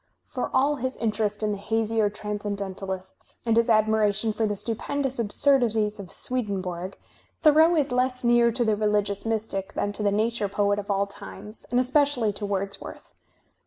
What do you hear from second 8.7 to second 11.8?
religious mystic than to the nature poet of all times, and